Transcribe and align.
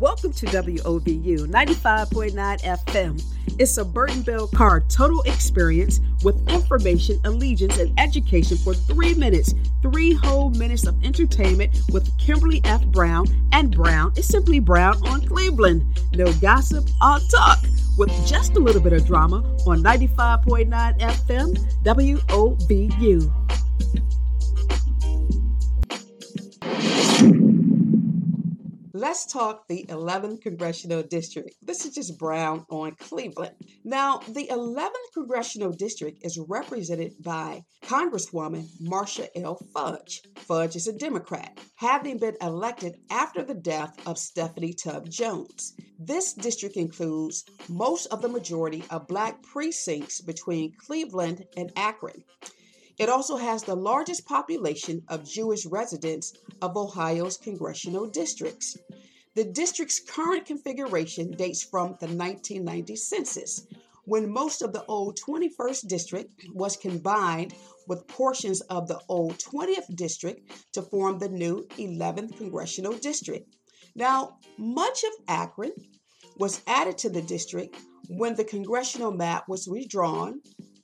Welcome 0.00 0.32
to 0.34 0.46
WOVU 0.46 1.48
95.9 1.48 2.32
FM. 2.60 3.22
It's 3.58 3.78
a 3.78 3.84
Burten 3.84 4.22
Bell 4.22 4.46
Carr 4.46 4.82
total 4.82 5.22
experience 5.22 6.00
with 6.22 6.48
information, 6.48 7.18
allegiance, 7.24 7.78
and 7.78 7.98
education 7.98 8.58
for 8.58 8.74
three 8.74 9.14
minutes. 9.14 9.54
Three 9.82 10.12
whole 10.12 10.50
minutes 10.50 10.86
of 10.86 11.02
entertainment 11.04 11.80
with 11.90 12.16
Kimberly 12.16 12.60
F. 12.62 12.86
Brown. 12.86 13.26
And 13.52 13.74
Brown 13.74 14.12
is 14.16 14.28
simply 14.28 14.60
Brown 14.60 15.04
on 15.08 15.26
Cleveland. 15.26 15.84
No 16.12 16.32
gossip, 16.34 16.84
all 17.00 17.18
talk 17.18 17.58
with 17.96 18.10
just 18.24 18.54
a 18.56 18.60
little 18.60 18.80
bit 18.80 18.92
of 18.92 19.04
drama 19.04 19.38
on 19.66 19.82
95.9 19.82 20.68
FM 21.00 21.56
WOVU. 21.82 23.37
Let's 28.94 29.26
talk 29.26 29.68
the 29.68 29.84
11th 29.90 30.40
Congressional 30.40 31.02
District. 31.02 31.54
This 31.60 31.84
is 31.84 31.94
just 31.94 32.18
Brown 32.18 32.64
on 32.70 32.94
Cleveland. 32.98 33.54
Now, 33.84 34.20
the 34.26 34.48
11th 34.50 35.12
Congressional 35.12 35.72
District 35.72 36.18
is 36.22 36.40
represented 36.48 37.12
by 37.22 37.64
Congresswoman 37.82 38.66
Marcia 38.80 39.28
L. 39.36 39.60
Fudge. 39.74 40.22
Fudge 40.36 40.74
is 40.74 40.88
a 40.88 40.94
Democrat, 40.94 41.58
having 41.76 42.16
been 42.16 42.36
elected 42.40 42.96
after 43.10 43.42
the 43.42 43.54
death 43.54 43.94
of 44.06 44.16
Stephanie 44.16 44.72
Tubb 44.72 45.10
Jones. 45.10 45.74
This 45.98 46.32
district 46.32 46.76
includes 46.76 47.44
most 47.68 48.06
of 48.06 48.22
the 48.22 48.28
majority 48.28 48.84
of 48.88 49.06
black 49.06 49.42
precincts 49.42 50.22
between 50.22 50.72
Cleveland 50.78 51.44
and 51.58 51.70
Akron. 51.76 52.24
It 52.98 53.08
also 53.08 53.36
has 53.36 53.62
the 53.62 53.76
largest 53.76 54.26
population 54.26 55.02
of 55.08 55.24
Jewish 55.24 55.64
residents 55.66 56.32
of 56.60 56.76
Ohio's 56.76 57.36
congressional 57.36 58.06
districts. 58.06 58.76
The 59.36 59.44
district's 59.44 60.00
current 60.00 60.46
configuration 60.46 61.30
dates 61.30 61.62
from 61.62 61.96
the 62.00 62.08
1990 62.08 62.96
census, 62.96 63.66
when 64.04 64.32
most 64.32 64.62
of 64.62 64.72
the 64.72 64.84
old 64.86 65.16
21st 65.16 65.86
district 65.86 66.32
was 66.52 66.76
combined 66.76 67.54
with 67.86 68.08
portions 68.08 68.62
of 68.62 68.88
the 68.88 68.98
old 69.08 69.38
20th 69.38 69.94
district 69.94 70.50
to 70.72 70.82
form 70.82 71.20
the 71.20 71.28
new 71.28 71.68
11th 71.78 72.36
congressional 72.36 72.94
district. 72.94 73.54
Now, 73.94 74.38
much 74.56 75.04
of 75.04 75.12
Akron 75.28 75.72
was 76.36 76.62
added 76.66 76.98
to 76.98 77.10
the 77.10 77.22
district 77.22 77.76
when 78.08 78.34
the 78.34 78.44
congressional 78.44 79.12
map 79.12 79.48
was 79.48 79.68
redrawn 79.68 80.40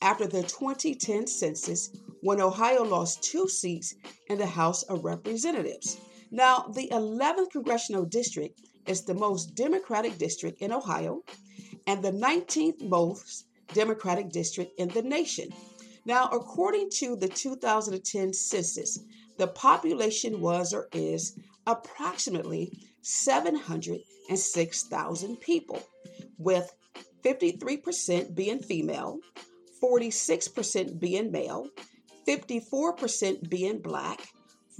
after 0.00 0.26
the 0.26 0.42
2010 0.42 1.26
census 1.26 1.90
when 2.20 2.40
Ohio 2.40 2.84
lost 2.84 3.22
two 3.22 3.46
seats 3.48 3.94
in 4.28 4.38
the 4.38 4.46
House 4.46 4.82
of 4.84 5.04
Representatives. 5.04 5.98
Now, 6.30 6.70
the 6.74 6.88
11th 6.88 7.50
congressional 7.52 8.04
district 8.04 8.60
is 8.86 9.04
the 9.04 9.14
most 9.14 9.54
Democratic 9.54 10.18
district 10.18 10.60
in 10.60 10.72
Ohio 10.72 11.22
and 11.86 12.02
the 12.02 12.12
19th 12.12 12.88
most 12.88 13.46
Democratic 13.72 14.30
district 14.30 14.72
in 14.78 14.88
the 14.88 15.02
nation. 15.02 15.48
Now, 16.04 16.28
according 16.32 16.90
to 16.98 17.16
the 17.16 17.28
2010 17.28 18.32
census, 18.32 18.98
the 19.38 19.48
population 19.48 20.40
was 20.40 20.72
or 20.72 20.88
is 20.92 21.36
approximately 21.66 22.72
706,000 23.02 25.40
people, 25.40 25.82
with 26.38 26.72
53% 27.24 28.34
being 28.34 28.60
female, 28.60 29.18
46% 29.82 30.98
being 30.98 31.30
male, 31.30 31.68
54% 32.26 33.48
being 33.48 33.80
black, 33.80 34.20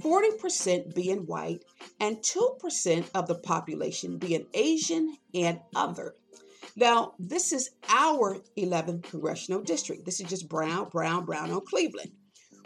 40% 0.01 0.93
being 0.93 1.25
white, 1.25 1.63
and 1.99 2.17
2% 2.17 3.09
of 3.15 3.27
the 3.27 3.35
population 3.35 4.17
being 4.17 4.45
Asian 4.53 5.17
and 5.33 5.59
other. 5.75 6.15
Now, 6.75 7.13
this 7.17 7.51
is 7.51 7.71
our 7.89 8.37
11th 8.57 9.03
congressional 9.09 9.61
district. 9.61 10.05
This 10.05 10.19
is 10.19 10.29
just 10.29 10.47
Brown, 10.47 10.89
Brown, 10.89 11.25
Brown 11.25 11.49
on 11.51 11.61
Cleveland. 11.65 12.11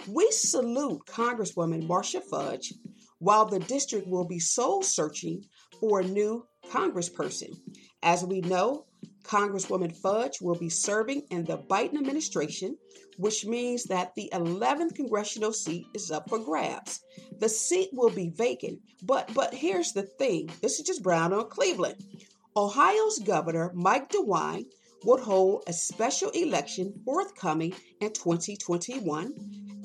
We 0.08 0.30
salute 0.32 1.06
Congresswoman 1.06 1.88
Marcia 1.88 2.22
Fudge 2.22 2.74
while 3.20 3.46
the 3.46 3.60
district 3.60 4.08
will 4.08 4.26
be 4.26 4.40
soul 4.40 4.82
searching 4.82 5.46
for 5.80 6.00
a 6.02 6.04
new 6.04 6.46
congressperson. 6.70 7.56
As 8.04 8.26
we 8.26 8.42
know, 8.42 8.86
Congresswoman 9.32 9.96
Fudge 9.96 10.42
will 10.42 10.56
be 10.56 10.68
serving 10.68 11.22
in 11.30 11.46
the 11.46 11.58
Biden 11.58 11.96
administration, 11.96 12.78
which 13.16 13.46
means 13.46 13.86
that 13.86 14.14
the 14.14 14.30
11th 14.34 14.94
congressional 14.94 15.54
seat 15.54 15.86
is 15.94 16.12
up 16.12 16.28
for 16.28 16.38
grabs. 16.38 17.00
The 17.40 17.48
seat 17.48 17.92
will 17.94 18.10
be 18.10 18.28
vacant, 18.28 18.82
but 19.04 19.34
but 19.34 19.54
here's 19.54 19.94
the 19.94 20.04
thing. 20.04 20.50
This 20.62 20.80
is 20.80 20.86
just 20.86 21.02
Brown 21.02 21.32
on 21.32 21.48
Cleveland. 21.48 22.04
Ohio's 22.58 23.20
Governor 23.20 23.72
Mike 23.74 24.10
DeWine 24.12 24.66
would 25.06 25.22
hold 25.22 25.64
a 25.66 25.72
special 25.72 26.30
election 26.32 26.94
forthcoming 27.06 27.74
in 28.02 28.12
2021, 28.12 29.34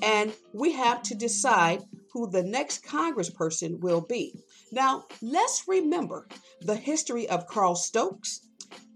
and 0.03 0.33
we 0.53 0.73
have 0.73 1.05
to 1.05 1.15
decide 1.15 1.84
who 2.13 2.28
the 2.28 2.43
next 2.43 2.84
congressperson 2.84 3.78
will 3.78 4.01
be. 4.01 4.34
Now, 4.73 5.05
let's 5.23 5.69
remember 5.69 6.27
the 6.63 6.75
history 6.75 7.28
of 7.28 7.47
Carl 7.47 7.77
Stokes, 7.77 8.41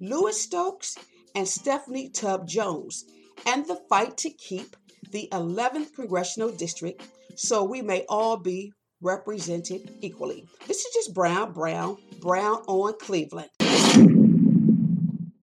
Louis 0.00 0.40
Stokes, 0.40 0.96
and 1.34 1.46
Stephanie 1.46 2.08
Tubb 2.08 2.46
Jones, 2.46 3.04
and 3.46 3.66
the 3.66 3.80
fight 3.88 4.16
to 4.18 4.30
keep 4.30 4.76
the 5.10 5.28
11th 5.32 5.94
congressional 5.94 6.50
district 6.50 7.02
so 7.36 7.64
we 7.64 7.82
may 7.82 8.04
all 8.08 8.36
be 8.36 8.72
represented 9.00 9.90
equally. 10.00 10.44
This 10.66 10.78
is 10.78 10.94
just 10.94 11.14
Brown, 11.14 11.52
Brown, 11.52 11.96
Brown 12.20 12.62
on 12.66 12.94
Cleveland. 13.00 13.48